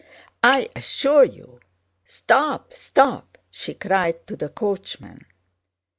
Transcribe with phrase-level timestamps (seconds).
[0.43, 1.59] I assure you!
[2.05, 5.27] Stop, stop!" she cried to the coachman.